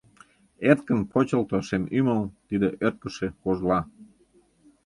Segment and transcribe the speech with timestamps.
[0.69, 3.79] Эркын почылто шем ӱмыл, Тиде— ӧрткышӧ кожла.